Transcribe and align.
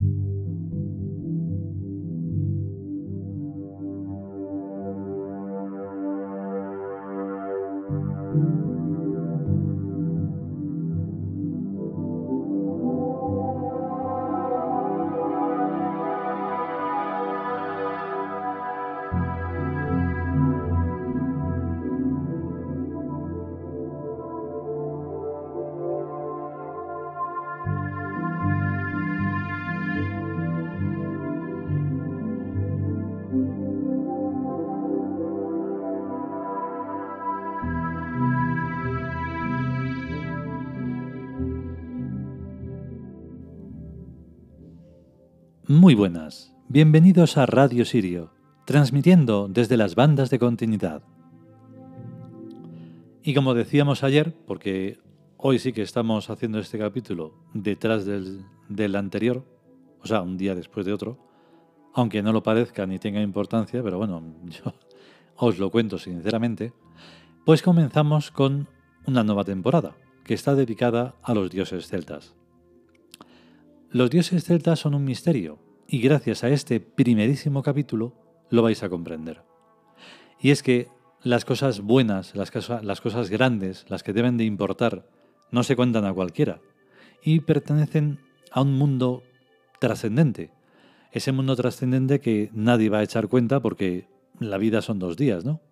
thank 0.00 0.12
you 8.32 8.67
Muy 45.70 45.94
buenas, 45.94 46.54
bienvenidos 46.70 47.36
a 47.36 47.44
Radio 47.44 47.84
Sirio, 47.84 48.30
transmitiendo 48.64 49.48
desde 49.48 49.76
las 49.76 49.96
bandas 49.96 50.30
de 50.30 50.38
continuidad. 50.38 51.02
Y 53.22 53.34
como 53.34 53.52
decíamos 53.52 54.02
ayer, 54.02 54.34
porque 54.46 54.98
hoy 55.36 55.58
sí 55.58 55.74
que 55.74 55.82
estamos 55.82 56.30
haciendo 56.30 56.58
este 56.58 56.78
capítulo 56.78 57.34
detrás 57.52 58.06
del, 58.06 58.96
anterior, 58.96 59.44
o 60.00 60.06
sea, 60.06 60.22
un 60.22 60.38
día 60.38 60.54
después 60.54 60.86
de 60.86 60.94
otro, 60.94 61.18
aunque 61.92 62.22
no 62.22 62.32
lo 62.32 62.42
parezca 62.42 62.86
ni 62.86 62.98
tenga 62.98 63.20
importancia, 63.20 63.82
pero 63.82 63.98
bueno, 63.98 64.22
yo 64.46 64.72
os 65.36 65.58
lo 65.58 65.70
cuento 65.70 65.98
sinceramente, 65.98 66.72
pues 67.44 67.60
comenzamos 67.60 68.30
con 68.30 68.68
una 69.06 69.22
nueva 69.22 69.44
temporada, 69.44 69.98
que 70.24 70.32
está 70.32 70.54
dedicada 70.54 71.16
a 71.22 71.34
los 71.34 71.50
dioses 71.50 71.88
celtas. 71.88 72.34
Los 73.90 74.10
dioses 74.10 74.44
celtas 74.44 74.80
son 74.80 74.94
un 74.94 75.04
misterio, 75.04 75.58
y 75.86 76.00
gracias 76.02 76.44
a 76.44 76.50
este 76.50 76.78
primerísimo 76.78 77.62
capítulo 77.62 78.12
lo 78.50 78.62
vais 78.62 78.82
a 78.82 78.90
comprender. 78.90 79.40
Y 80.38 80.50
es 80.50 80.62
que 80.62 80.88
las 81.22 81.46
cosas 81.46 81.80
buenas, 81.80 82.34
las, 82.36 82.50
cosas 82.50 83.30
grandes, 83.30 83.86
las 83.88 84.02
que 84.02 84.12
deben 84.12 84.36
de 84.36 84.44
importar, 84.44 85.08
no 85.50 85.62
se 85.62 85.74
cuentan 85.74 86.04
a 86.04 86.12
cualquiera, 86.12 86.60
y 87.22 87.40
pertenecen 87.40 88.18
a 88.52 88.60
un 88.60 88.74
mundo 88.74 89.22
trascendente. 89.78 90.50
Ese 91.10 91.32
mundo 91.32 91.56
trascendente 91.56 92.20
que 92.20 92.50
nadie 92.52 92.90
va 92.90 92.98
a 92.98 93.04
echar 93.04 93.28
cuenta 93.28 93.60
porque 93.60 94.06
la 94.38 94.58
vida 94.58 94.82
son 94.82 94.98
dos 94.98 95.16
días, 95.16 95.46
¿no? 95.46 95.62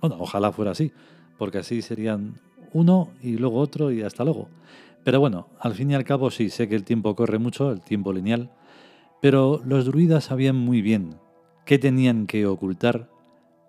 Bueno, 0.00 0.18
ojalá 0.20 0.52
fuera 0.52 0.70
así, 0.70 0.92
porque 1.36 1.58
así 1.58 1.82
serían 1.82 2.40
uno 2.72 3.10
y 3.20 3.38
luego 3.38 3.58
otro 3.58 3.90
y 3.90 4.02
hasta 4.02 4.22
luego. 4.22 4.48
Pero 5.04 5.20
bueno, 5.20 5.48
al 5.58 5.74
fin 5.74 5.90
y 5.90 5.94
al 5.94 6.04
cabo 6.04 6.30
sí, 6.30 6.50
sé 6.50 6.68
que 6.68 6.74
el 6.74 6.84
tiempo 6.84 7.14
corre 7.16 7.38
mucho, 7.38 7.70
el 7.70 7.80
tiempo 7.80 8.12
lineal, 8.12 8.50
pero 9.20 9.62
los 9.64 9.86
druidas 9.86 10.24
sabían 10.24 10.56
muy 10.56 10.82
bien 10.82 11.18
qué 11.64 11.78
tenían 11.78 12.26
que 12.26 12.46
ocultar 12.46 13.10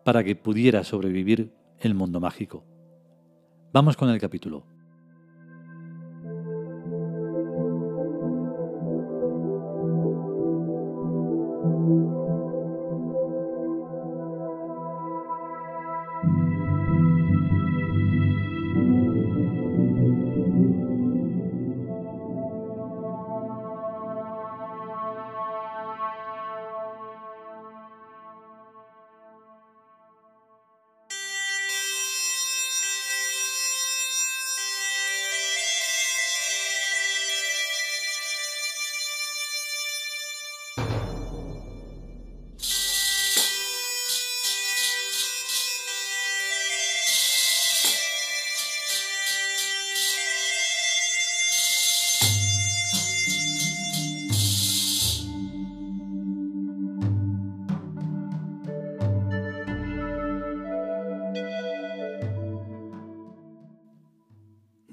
para 0.04 0.24
que 0.24 0.36
pudiera 0.36 0.84
sobrevivir 0.84 1.54
el 1.80 1.94
mundo 1.94 2.20
mágico. 2.20 2.64
Vamos 3.74 3.96
con 3.96 4.10
el 4.10 4.20
capítulo. 4.20 4.71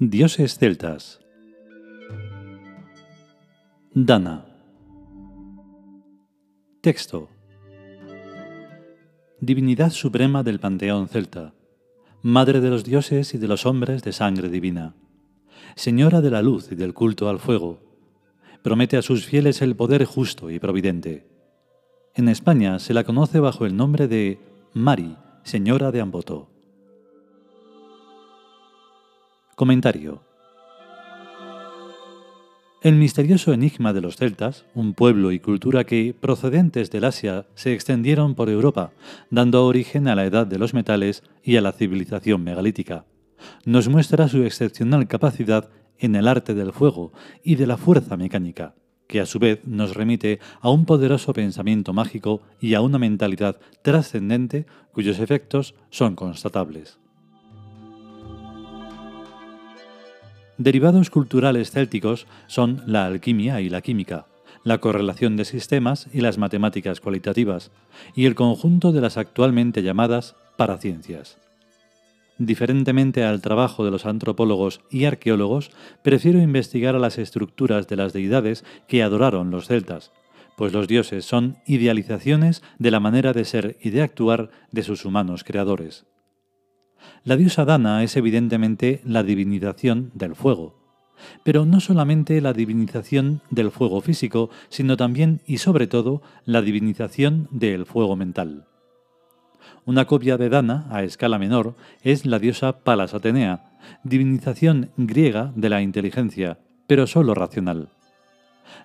Dioses 0.01 0.57
celtas. 0.57 1.19
Dana. 3.93 4.45
Texto. 6.79 7.27
Divinidad 9.41 9.89
suprema 9.89 10.41
del 10.41 10.61
panteón 10.61 11.09
celta, 11.09 11.53
madre 12.21 12.61
de 12.61 12.69
los 12.69 12.85
dioses 12.85 13.33
y 13.33 13.39
de 13.39 13.49
los 13.49 13.65
hombres 13.65 14.01
de 14.01 14.13
sangre 14.13 14.47
divina, 14.47 14.95
señora 15.75 16.21
de 16.21 16.31
la 16.31 16.41
luz 16.41 16.71
y 16.71 16.75
del 16.75 16.93
culto 16.93 17.27
al 17.27 17.39
fuego, 17.39 17.81
promete 18.61 18.95
a 18.95 19.01
sus 19.01 19.25
fieles 19.25 19.61
el 19.61 19.75
poder 19.75 20.05
justo 20.05 20.49
y 20.49 20.59
providente. 20.59 21.27
En 22.15 22.29
España 22.29 22.79
se 22.79 22.93
la 22.93 23.03
conoce 23.03 23.41
bajo 23.41 23.65
el 23.65 23.75
nombre 23.75 24.07
de 24.07 24.39
Mari, 24.73 25.17
señora 25.43 25.91
de 25.91 25.99
Amboto. 25.99 26.48
Comentario. 29.59 30.21
El 32.81 32.95
misterioso 32.95 33.51
enigma 33.51 33.91
de 33.91 33.99
los 33.99 34.15
celtas, 34.15 34.65
un 34.73 34.93
pueblo 34.93 35.33
y 35.33 35.41
cultura 35.41 35.83
que, 35.83 36.15
procedentes 36.17 36.91
del 36.91 37.03
Asia, 37.03 37.45
se 37.55 37.73
extendieron 37.73 38.35
por 38.35 38.49
Europa, 38.49 38.93
dando 39.29 39.65
origen 39.65 40.07
a 40.07 40.15
la 40.15 40.23
edad 40.23 40.47
de 40.47 40.59
los 40.59 40.73
metales 40.73 41.23
y 41.43 41.57
a 41.57 41.61
la 41.61 41.73
civilización 41.73 42.41
megalítica, 42.41 43.03
nos 43.65 43.89
muestra 43.89 44.29
su 44.29 44.45
excepcional 44.45 45.09
capacidad 45.09 45.67
en 45.97 46.15
el 46.15 46.29
arte 46.29 46.53
del 46.53 46.71
fuego 46.71 47.11
y 47.43 47.55
de 47.55 47.67
la 47.67 47.75
fuerza 47.75 48.15
mecánica, 48.15 48.75
que 49.07 49.19
a 49.19 49.25
su 49.25 49.39
vez 49.39 49.59
nos 49.65 49.93
remite 49.93 50.39
a 50.61 50.69
un 50.69 50.85
poderoso 50.85 51.33
pensamiento 51.33 51.91
mágico 51.91 52.43
y 52.61 52.75
a 52.75 52.81
una 52.81 52.97
mentalidad 52.97 53.59
trascendente 53.81 54.67
cuyos 54.93 55.19
efectos 55.19 55.75
son 55.89 56.15
constatables. 56.15 56.97
Derivados 60.59 61.09
culturales 61.09 61.71
célticos 61.71 62.27
son 62.47 62.83
la 62.85 63.05
alquimia 63.05 63.61
y 63.61 63.69
la 63.69 63.79
química, 63.79 64.25
la 64.65 64.79
correlación 64.79 65.37
de 65.37 65.45
sistemas 65.45 66.09
y 66.11 66.19
las 66.19 66.37
matemáticas 66.37 66.99
cualitativas, 66.99 67.71
y 68.13 68.25
el 68.25 68.35
conjunto 68.35 68.91
de 68.91 68.99
las 68.99 69.15
actualmente 69.15 69.83
llamadas 69.83 70.35
paraciencias. 70.57 71.37
Diferentemente 72.37 73.23
al 73.23 73.39
trabajo 73.39 73.85
de 73.85 73.91
los 73.91 74.05
antropólogos 74.05 74.81
y 74.91 75.05
arqueólogos, 75.05 75.71
prefiero 76.03 76.41
investigar 76.41 76.93
a 76.93 76.99
las 76.99 77.17
estructuras 77.19 77.87
de 77.87 77.95
las 77.95 78.11
deidades 78.11 78.65
que 78.89 79.01
adoraron 79.01 79.51
los 79.51 79.67
celtas, 79.67 80.11
pues 80.57 80.73
los 80.73 80.89
dioses 80.89 81.23
son 81.23 81.55
idealizaciones 81.67 82.63
de 82.79 82.91
la 82.91 82.99
manera 82.99 83.31
de 83.31 83.45
ser 83.45 83.77
y 83.81 83.91
de 83.91 84.01
actuar 84.01 84.49
de 84.73 84.83
sus 84.83 85.05
humanos 85.05 85.45
creadores. 85.45 86.05
La 87.23 87.37
diosa 87.37 87.65
Dana 87.65 88.03
es 88.03 88.15
evidentemente 88.17 89.01
la 89.03 89.23
divinización 89.23 90.11
del 90.13 90.35
fuego, 90.35 90.75
pero 91.43 91.65
no 91.65 91.79
solamente 91.79 92.41
la 92.41 92.53
divinización 92.53 93.41
del 93.49 93.71
fuego 93.71 94.01
físico, 94.01 94.49
sino 94.69 94.97
también 94.97 95.41
y 95.45 95.57
sobre 95.57 95.87
todo 95.87 96.21
la 96.45 96.61
divinización 96.61 97.47
del 97.51 97.85
fuego 97.85 98.15
mental. 98.15 98.65
Una 99.85 100.05
copia 100.05 100.37
de 100.37 100.49
Dana, 100.49 100.87
a 100.91 101.03
escala 101.03 101.39
menor, 101.39 101.75
es 102.03 102.25
la 102.25 102.39
diosa 102.39 102.83
Palas 102.83 103.13
Atenea, 103.13 103.71
divinización 104.03 104.91
griega 104.97 105.51
de 105.55 105.69
la 105.69 105.81
inteligencia, 105.81 106.59
pero 106.87 107.07
sólo 107.07 107.33
racional. 107.33 107.89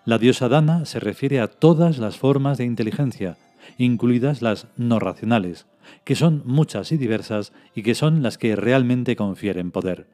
La 0.05 0.19
diosa 0.19 0.49
Dana 0.49 0.85
se 0.85 1.01
refiere 1.01 1.41
a 1.41 1.49
todas 1.49 1.99
las 1.99 2.17
formas 2.17 2.59
de 2.59 2.65
inteligencia, 2.65 3.37
incluidas 3.79 4.43
las 4.43 4.69
no 4.77 4.99
racionales, 4.99 5.67
que 6.05 6.15
son 6.15 6.43
muchas 6.45 6.93
y 6.93 6.97
diversas 6.97 7.53
y 7.75 7.83
que 7.83 7.95
son 7.95 8.23
las 8.23 8.39
que 8.39 8.57
realmente 8.57 9.17
confieren 9.17 9.71
poder. 9.71 10.07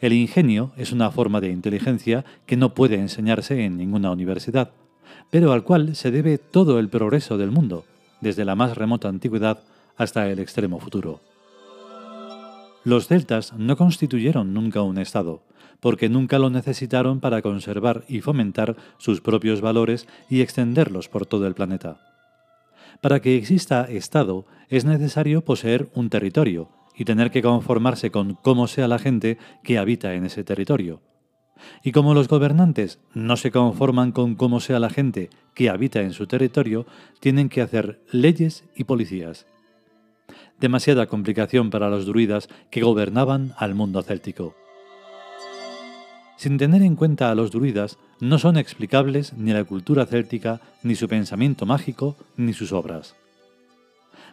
El 0.00 0.12
ingenio 0.12 0.72
es 0.76 0.92
una 0.92 1.10
forma 1.10 1.40
de 1.40 1.50
inteligencia 1.50 2.24
que 2.46 2.56
no 2.56 2.74
puede 2.74 2.96
enseñarse 2.96 3.64
en 3.64 3.76
ninguna 3.76 4.10
universidad, 4.10 4.72
pero 5.30 5.52
al 5.52 5.64
cual 5.64 5.96
se 5.96 6.10
debe 6.10 6.38
todo 6.38 6.78
el 6.78 6.88
progreso 6.88 7.38
del 7.38 7.50
mundo, 7.50 7.84
desde 8.20 8.44
la 8.44 8.54
más 8.54 8.76
remota 8.76 9.08
antigüedad 9.08 9.60
hasta 9.96 10.28
el 10.30 10.38
extremo 10.40 10.78
futuro. 10.80 11.20
Los 12.84 13.06
celtas 13.06 13.54
no 13.54 13.76
constituyeron 13.76 14.52
nunca 14.52 14.82
un 14.82 14.98
Estado, 14.98 15.42
porque 15.80 16.08
nunca 16.08 16.38
lo 16.38 16.50
necesitaron 16.50 17.20
para 17.20 17.40
conservar 17.40 18.04
y 18.08 18.20
fomentar 18.20 18.76
sus 18.98 19.20
propios 19.20 19.60
valores 19.60 20.06
y 20.28 20.40
extenderlos 20.42 21.08
por 21.08 21.24
todo 21.26 21.46
el 21.46 21.54
planeta. 21.54 22.13
Para 23.04 23.20
que 23.20 23.36
exista 23.36 23.82
Estado 23.82 24.46
es 24.70 24.86
necesario 24.86 25.44
poseer 25.44 25.90
un 25.92 26.08
territorio 26.08 26.70
y 26.96 27.04
tener 27.04 27.30
que 27.30 27.42
conformarse 27.42 28.10
con 28.10 28.32
cómo 28.32 28.66
sea 28.66 28.88
la 28.88 28.98
gente 28.98 29.36
que 29.62 29.76
habita 29.76 30.14
en 30.14 30.24
ese 30.24 30.42
territorio. 30.42 31.02
Y 31.82 31.92
como 31.92 32.14
los 32.14 32.28
gobernantes 32.28 33.00
no 33.12 33.36
se 33.36 33.50
conforman 33.50 34.12
con 34.12 34.36
cómo 34.36 34.58
sea 34.58 34.78
la 34.78 34.88
gente 34.88 35.28
que 35.52 35.68
habita 35.68 36.00
en 36.00 36.14
su 36.14 36.26
territorio, 36.26 36.86
tienen 37.20 37.50
que 37.50 37.60
hacer 37.60 38.00
leyes 38.10 38.64
y 38.74 38.84
policías. 38.84 39.46
Demasiada 40.58 41.04
complicación 41.04 41.68
para 41.68 41.90
los 41.90 42.06
druidas 42.06 42.48
que 42.70 42.80
gobernaban 42.80 43.52
al 43.58 43.74
mundo 43.74 44.00
céltico. 44.00 44.54
Sin 46.44 46.58
tener 46.58 46.82
en 46.82 46.94
cuenta 46.94 47.30
a 47.30 47.34
los 47.34 47.50
druidas, 47.52 47.96
no 48.20 48.38
son 48.38 48.58
explicables 48.58 49.32
ni 49.32 49.54
la 49.54 49.64
cultura 49.64 50.04
céltica, 50.04 50.60
ni 50.82 50.94
su 50.94 51.08
pensamiento 51.08 51.64
mágico, 51.64 52.18
ni 52.36 52.52
sus 52.52 52.70
obras. 52.70 53.16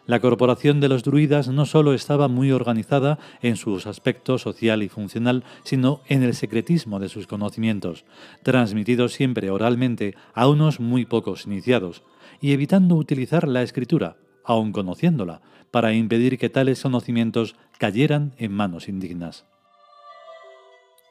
La 0.07 0.19
corporación 0.19 0.81
de 0.81 0.89
los 0.89 1.03
druidas 1.03 1.47
no 1.47 1.65
solo 1.65 1.93
estaba 1.93 2.27
muy 2.27 2.51
organizada 2.51 3.17
en 3.41 3.55
sus 3.55 3.87
aspectos 3.87 4.41
social 4.41 4.83
y 4.83 4.89
funcional, 4.89 5.45
sino 5.63 6.01
en 6.05 6.21
el 6.21 6.33
secretismo 6.33 6.99
de 6.99 7.07
sus 7.07 7.27
conocimientos, 7.27 8.03
transmitidos 8.43 9.13
siempre 9.13 9.49
oralmente 9.49 10.15
a 10.33 10.49
unos 10.49 10.81
muy 10.81 11.05
pocos 11.05 11.45
iniciados, 11.45 12.03
y 12.41 12.51
evitando 12.51 12.95
utilizar 12.95 13.47
la 13.47 13.63
escritura, 13.63 14.17
aun 14.43 14.73
conociéndola, 14.73 15.39
para 15.71 15.93
impedir 15.93 16.37
que 16.37 16.49
tales 16.49 16.81
conocimientos 16.81 17.55
cayeran 17.79 18.33
en 18.37 18.51
manos 18.51 18.89
indignas. 18.89 19.45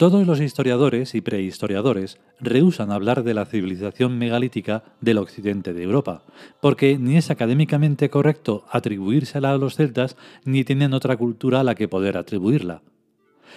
Todos 0.01 0.27
los 0.27 0.41
historiadores 0.41 1.15
y 1.15 1.21
prehistoriadores 1.21 2.19
rehusan 2.41 2.91
hablar 2.91 3.23
de 3.23 3.35
la 3.35 3.45
civilización 3.45 4.17
megalítica 4.17 4.83
del 5.03 5.19
occidente 5.19 5.75
de 5.75 5.83
Europa, 5.83 6.23
porque 6.63 6.97
ni 6.97 7.19
es 7.19 7.31
académicamente 7.31 8.09
correcto 8.09 8.65
atribuírsela 8.71 9.53
a 9.53 9.59
los 9.59 9.77
celtas 9.77 10.17
ni 10.43 10.65
tienen 10.65 10.95
otra 10.95 11.19
cultura 11.19 11.61
a 11.61 11.65
la 11.65 11.75
que 11.75 11.87
poder 11.87 12.17
atribuirla. 12.17 12.81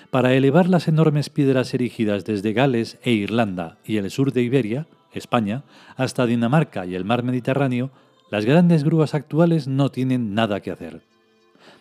Para 0.10 0.34
elevar 0.34 0.68
las 0.68 0.90
enormes 0.90 1.30
piedras 1.30 1.74
erigidas 1.74 2.26
desde 2.26 2.52
Gales 2.52 3.00
e 3.04 3.14
Irlanda 3.14 3.78
y 3.86 3.96
el 3.96 4.12
sur 4.12 4.34
de 4.34 4.42
Iberia, 4.42 4.88
España, 5.14 5.64
hasta 5.96 6.26
Dinamarca 6.26 6.86
y 6.86 6.96
el 6.96 7.06
mar 7.06 7.24
Mediterráneo, 7.24 7.90
las 8.30 8.44
grandes 8.44 8.84
grúas 8.84 9.14
actuales 9.14 9.70
no 9.70 9.92
tienen 9.92 10.34
nada 10.34 10.60
que 10.60 10.72
hacer 10.72 11.13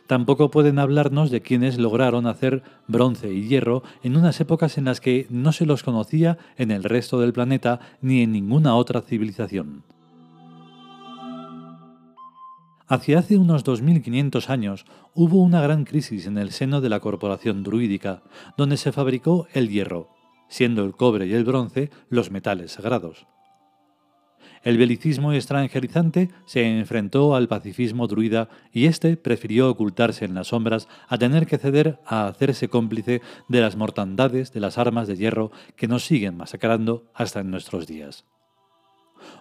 tampoco 0.07 0.51
pueden 0.51 0.79
hablarnos 0.79 1.31
de 1.31 1.41
quienes 1.41 1.79
lograron 1.79 2.27
hacer 2.27 2.63
bronce 2.89 3.33
y 3.33 3.49
hierro 3.49 3.83
en 4.03 4.17
unas 4.17 4.41
épocas 4.41 4.79
en 4.79 4.85
las 4.85 5.01
que 5.01 5.27
no 5.31 5.53
se 5.53 5.67
los 5.67 5.83
conocía 5.83 6.39
en 6.57 6.71
el 6.71 6.85
resto 6.85 7.21
del 7.21 7.33
planeta 7.33 7.81
ni 8.01 8.23
en 8.23 8.33
ninguna 8.33 8.75
otra 8.75 9.03
civilización. 9.03 9.85
Hacia 12.93 13.21
hace 13.21 13.39
unos 13.39 13.65
2500 13.65 14.51
años 14.51 14.85
hubo 15.15 15.41
una 15.41 15.63
gran 15.63 15.85
crisis 15.85 16.27
en 16.27 16.37
el 16.37 16.51
seno 16.51 16.83
de 16.83 16.91
la 16.91 17.01
corporación 17.01 17.63
druídica, 17.63 18.23
donde 18.59 18.77
se 18.77 18.93
fabricó 18.93 19.47
el 19.55 19.71
hierro, 19.71 20.11
siendo 20.49 20.85
el 20.85 20.93
cobre 20.93 21.27
y 21.27 21.33
el 21.33 21.45
bronce 21.45 21.91
los 22.11 22.31
metales 22.31 22.73
sagrados. 22.73 23.27
El 24.63 24.79
belicismo 24.79 25.33
extranjerizante 25.33 26.31
se 26.45 26.65
enfrentó 26.79 27.35
al 27.35 27.49
pacifismo 27.49 28.07
druida 28.07 28.49
y 28.73 28.87
éste 28.87 29.17
prefirió 29.17 29.69
ocultarse 29.69 30.25
en 30.25 30.35
las 30.35 30.49
sombras 30.49 30.89
a 31.09 31.19
tener 31.19 31.47
que 31.47 31.59
ceder 31.59 31.99
a 32.07 32.29
hacerse 32.29 32.69
cómplice 32.69 33.23
de 33.49 33.61
las 33.61 33.75
mortandades 33.77 34.53
de 34.53 34.61
las 34.61 34.79
armas 34.79 35.09
de 35.09 35.17
hierro 35.17 35.51
que 35.75 35.89
nos 35.89 36.05
siguen 36.05 36.37
masacrando 36.37 37.11
hasta 37.13 37.41
en 37.41 37.51
nuestros 37.51 37.89
días. 37.89 38.25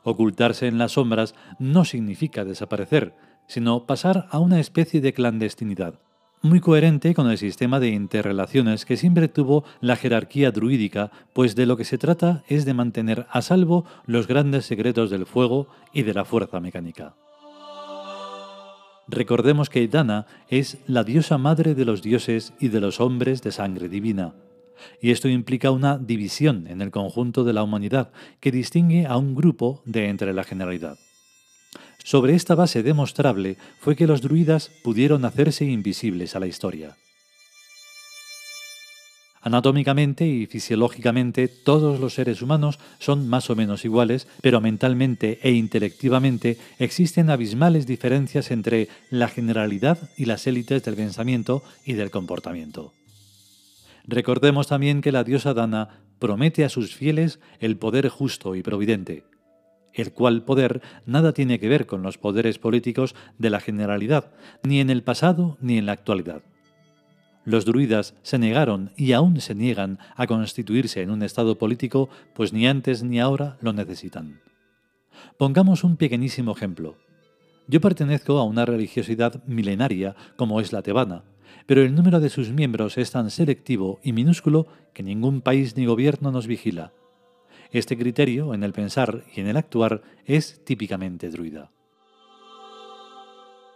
Ocultarse 0.03 0.67
en 0.67 0.79
las 0.79 0.93
sombras 0.93 1.35
no 1.59 1.85
significa 1.85 2.43
desaparecer, 2.43 3.13
sino 3.47 3.85
pasar 3.85 4.27
a 4.31 4.39
una 4.39 4.59
especie 4.59 5.01
de 5.01 5.13
clandestinidad 5.13 5.99
muy 6.41 6.59
coherente 6.59 7.13
con 7.13 7.29
el 7.29 7.37
sistema 7.37 7.79
de 7.79 7.89
interrelaciones 7.89 8.85
que 8.85 8.97
siempre 8.97 9.27
tuvo 9.27 9.63
la 9.79 9.95
jerarquía 9.95 10.51
druídica, 10.51 11.11
pues 11.33 11.55
de 11.55 11.65
lo 11.65 11.77
que 11.77 11.85
se 11.85 11.97
trata 11.97 12.43
es 12.47 12.65
de 12.65 12.73
mantener 12.73 13.27
a 13.29 13.41
salvo 13.41 13.85
los 14.05 14.27
grandes 14.27 14.65
secretos 14.65 15.09
del 15.09 15.25
fuego 15.25 15.67
y 15.93 16.03
de 16.03 16.13
la 16.13 16.25
fuerza 16.25 16.59
mecánica. 16.59 17.13
Recordemos 19.07 19.69
que 19.69 19.87
Dana 19.87 20.25
es 20.49 20.77
la 20.87 21.03
diosa 21.03 21.37
madre 21.37 21.75
de 21.75 21.85
los 21.85 22.01
dioses 22.01 22.53
y 22.59 22.69
de 22.69 22.79
los 22.79 22.99
hombres 22.99 23.41
de 23.41 23.51
sangre 23.51 23.89
divina, 23.89 24.33
y 25.01 25.11
esto 25.11 25.27
implica 25.27 25.69
una 25.71 25.97
división 25.97 26.65
en 26.67 26.81
el 26.81 26.91
conjunto 26.91 27.43
de 27.43 27.53
la 27.53 27.63
humanidad 27.63 28.11
que 28.39 28.51
distingue 28.51 29.05
a 29.05 29.17
un 29.17 29.35
grupo 29.35 29.81
de 29.85 30.07
entre 30.07 30.33
la 30.33 30.43
generalidad. 30.43 30.97
Sobre 32.03 32.35
esta 32.35 32.55
base 32.55 32.83
demostrable 32.83 33.57
fue 33.79 33.95
que 33.95 34.07
los 34.07 34.21
druidas 34.21 34.71
pudieron 34.83 35.25
hacerse 35.25 35.65
invisibles 35.65 36.35
a 36.35 36.39
la 36.39 36.47
historia. 36.47 36.97
Anatómicamente 39.43 40.27
y 40.27 40.45
fisiológicamente 40.45 41.47
todos 41.47 41.99
los 41.99 42.13
seres 42.13 42.43
humanos 42.43 42.77
son 42.99 43.27
más 43.27 43.49
o 43.49 43.55
menos 43.55 43.85
iguales, 43.85 44.27
pero 44.41 44.61
mentalmente 44.61 45.39
e 45.41 45.51
intelectivamente 45.51 46.57
existen 46.77 47.31
abismales 47.31 47.87
diferencias 47.87 48.51
entre 48.51 48.87
la 49.09 49.27
generalidad 49.27 49.97
y 50.15 50.25
las 50.25 50.45
élites 50.45 50.83
del 50.83 50.95
pensamiento 50.95 51.63
y 51.85 51.93
del 51.93 52.11
comportamiento. 52.11 52.93
Recordemos 54.05 54.67
también 54.67 55.01
que 55.01 55.11
la 55.11 55.23
diosa 55.23 55.55
Dana 55.55 55.89
promete 56.19 56.63
a 56.63 56.69
sus 56.69 56.95
fieles 56.95 57.39
el 57.59 57.77
poder 57.77 58.09
justo 58.09 58.55
y 58.55 58.61
providente, 58.61 59.23
el 59.93 60.13
cual 60.13 60.43
poder 60.43 60.81
nada 61.05 61.33
tiene 61.33 61.59
que 61.59 61.69
ver 61.69 61.85
con 61.85 62.01
los 62.03 62.17
poderes 62.17 62.59
políticos 62.59 63.15
de 63.37 63.49
la 63.49 63.59
generalidad, 63.59 64.31
ni 64.63 64.79
en 64.79 64.89
el 64.89 65.03
pasado 65.03 65.57
ni 65.61 65.77
en 65.77 65.85
la 65.85 65.93
actualidad. 65.93 66.41
Los 67.43 67.65
druidas 67.65 68.13
se 68.21 68.37
negaron 68.37 68.91
y 68.95 69.13
aún 69.13 69.41
se 69.41 69.55
niegan 69.55 69.97
a 70.15 70.27
constituirse 70.27 71.01
en 71.01 71.09
un 71.09 71.23
estado 71.23 71.57
político, 71.57 72.09
pues 72.35 72.53
ni 72.53 72.67
antes 72.67 73.03
ni 73.03 73.19
ahora 73.19 73.57
lo 73.61 73.73
necesitan. 73.73 74.41
Pongamos 75.37 75.83
un 75.83 75.97
pequeñísimo 75.97 76.51
ejemplo. 76.51 76.97
Yo 77.67 77.81
pertenezco 77.81 78.37
a 78.37 78.43
una 78.43 78.65
religiosidad 78.65 79.43
milenaria 79.45 80.15
como 80.35 80.61
es 80.61 80.71
la 80.71 80.83
tebana, 80.83 81.23
pero 81.65 81.81
el 81.81 81.95
número 81.95 82.19
de 82.19 82.29
sus 82.29 82.49
miembros 82.51 82.97
es 82.97 83.11
tan 83.11 83.31
selectivo 83.31 83.99
y 84.03 84.13
minúsculo 84.13 84.67
que 84.93 85.03
ningún 85.03 85.41
país 85.41 85.75
ni 85.75 85.85
gobierno 85.85 86.31
nos 86.31 86.45
vigila 86.45 86.91
este 87.71 87.97
criterio, 87.97 88.53
en 88.53 88.63
el 88.63 88.73
pensar 88.73 89.23
y 89.33 89.41
en 89.41 89.47
el 89.47 89.57
actuar, 89.57 90.01
es 90.25 90.63
típicamente 90.65 91.29
druida. 91.29 91.71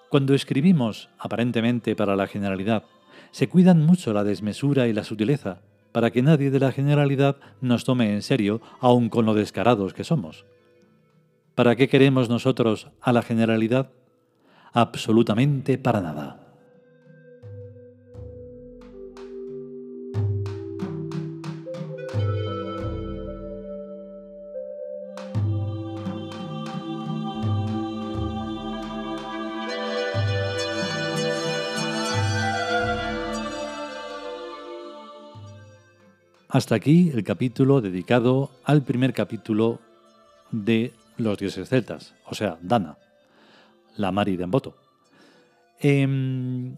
Cuando 0.09 0.33
escribimos, 0.33 1.09
aparentemente 1.17 1.95
para 1.95 2.15
la 2.15 2.27
generalidad, 2.27 2.83
se 3.31 3.49
cuidan 3.49 3.85
mucho 3.85 4.13
la 4.13 4.23
desmesura 4.23 4.87
y 4.87 4.93
la 4.93 5.03
sutileza, 5.03 5.61
para 5.91 6.11
que 6.11 6.21
nadie 6.21 6.51
de 6.51 6.59
la 6.59 6.71
generalidad 6.71 7.37
nos 7.61 7.85
tome 7.85 8.13
en 8.13 8.21
serio, 8.21 8.61
aun 8.79 9.09
con 9.09 9.25
lo 9.25 9.33
descarados 9.33 9.93
que 9.93 10.03
somos. 10.03 10.45
¿Para 11.55 11.75
qué 11.77 11.87
queremos 11.87 12.29
nosotros 12.29 12.89
a 12.99 13.13
la 13.13 13.21
generalidad? 13.21 13.91
Absolutamente 14.73 15.77
para 15.77 16.01
nada. 16.01 16.44
Hasta 36.55 36.75
aquí 36.75 37.11
el 37.13 37.25
capítulo 37.25 37.81
dedicado 37.81 38.49
al 38.63 38.81
primer 38.81 39.11
capítulo 39.11 39.81
de 40.51 40.93
los 41.17 41.37
dioses 41.37 41.67
celtas, 41.67 42.15
o 42.25 42.33
sea, 42.33 42.57
Dana, 42.61 42.97
la 43.97 44.13
Mari 44.13 44.37
de 44.37 44.45
Emboto. 44.45 44.77
Em, 45.81 46.77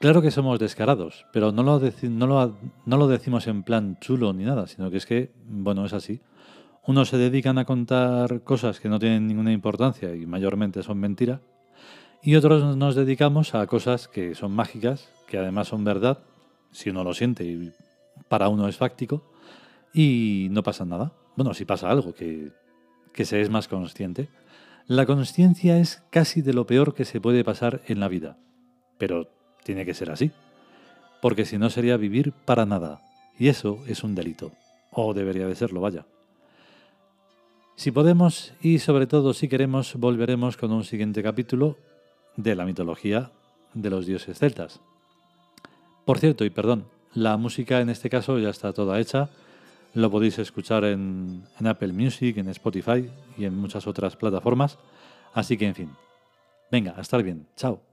claro 0.00 0.20
que 0.20 0.32
somos 0.32 0.58
descarados, 0.58 1.26
pero 1.32 1.52
no 1.52 1.62
lo, 1.62 1.78
no 1.78 2.96
lo 2.96 3.06
decimos 3.06 3.46
en 3.46 3.62
plan 3.62 3.98
chulo 4.00 4.32
ni 4.32 4.42
nada, 4.42 4.66
sino 4.66 4.90
que 4.90 4.96
es 4.96 5.06
que, 5.06 5.30
bueno, 5.44 5.86
es 5.86 5.92
así. 5.92 6.20
Unos 6.84 7.10
se 7.10 7.18
dedican 7.18 7.56
a 7.56 7.66
contar 7.66 8.42
cosas 8.42 8.80
que 8.80 8.88
no 8.88 8.98
tienen 8.98 9.28
ninguna 9.28 9.52
importancia 9.52 10.12
y 10.16 10.26
mayormente 10.26 10.82
son 10.82 10.98
mentira, 10.98 11.40
y 12.20 12.34
otros 12.34 12.76
nos 12.76 12.96
dedicamos 12.96 13.54
a 13.54 13.64
cosas 13.68 14.08
que 14.08 14.34
son 14.34 14.50
mágicas, 14.50 15.08
que 15.28 15.38
además 15.38 15.68
son 15.68 15.84
verdad, 15.84 16.18
si 16.72 16.90
uno 16.90 17.04
lo 17.04 17.14
siente 17.14 17.44
y 17.44 17.72
para 18.28 18.48
uno 18.48 18.68
es 18.68 18.76
fáctico 18.76 19.22
y 19.92 20.48
no 20.50 20.62
pasa 20.62 20.84
nada. 20.84 21.12
Bueno, 21.36 21.54
si 21.54 21.64
pasa 21.64 21.90
algo, 21.90 22.14
que, 22.14 22.52
que 23.12 23.24
se 23.24 23.40
es 23.40 23.50
más 23.50 23.68
consciente. 23.68 24.28
La 24.86 25.06
conciencia 25.06 25.78
es 25.78 26.02
casi 26.10 26.42
de 26.42 26.52
lo 26.52 26.66
peor 26.66 26.94
que 26.94 27.04
se 27.04 27.20
puede 27.20 27.44
pasar 27.44 27.80
en 27.86 28.00
la 28.00 28.08
vida, 28.08 28.38
pero 28.98 29.28
tiene 29.62 29.86
que 29.86 29.94
ser 29.94 30.10
así, 30.10 30.32
porque 31.22 31.44
si 31.44 31.58
no 31.58 31.70
sería 31.70 31.96
vivir 31.96 32.32
para 32.32 32.66
nada, 32.66 33.02
y 33.38 33.48
eso 33.48 33.84
es 33.86 34.02
un 34.02 34.14
delito, 34.14 34.52
o 34.90 35.14
debería 35.14 35.46
de 35.46 35.54
serlo, 35.54 35.80
vaya. 35.80 36.06
Si 37.76 37.92
podemos 37.92 38.52
y 38.60 38.78
sobre 38.78 39.06
todo 39.06 39.32
si 39.32 39.48
queremos, 39.48 39.94
volveremos 39.94 40.56
con 40.56 40.72
un 40.72 40.84
siguiente 40.84 41.22
capítulo 41.22 41.78
de 42.36 42.54
la 42.54 42.64
mitología 42.64 43.30
de 43.74 43.90
los 43.90 44.06
dioses 44.06 44.38
celtas. 44.38 44.80
Por 46.04 46.18
cierto, 46.18 46.44
y 46.44 46.50
perdón, 46.50 46.86
la 47.14 47.36
música 47.36 47.80
en 47.80 47.90
este 47.90 48.08
caso 48.08 48.38
ya 48.38 48.50
está 48.50 48.72
toda 48.72 49.00
hecha. 49.00 49.28
Lo 49.94 50.10
podéis 50.10 50.38
escuchar 50.38 50.84
en, 50.84 51.42
Apple 51.64 51.92
Music, 51.92 52.36
en 52.36 52.48
Spotify 52.48 53.10
y 53.36 53.44
en 53.44 53.56
muchas 53.56 53.86
otras 53.86 54.16
plataformas. 54.16 54.78
Así 55.34 55.56
que, 55.56 55.66
en 55.66 55.74
fin. 55.74 55.90
Venga, 56.70 56.94
a 56.96 57.00
estar 57.00 57.22
bien. 57.22 57.46
Chao. 57.56 57.89